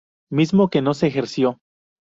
[0.31, 1.59] Mismo que no se ejerció.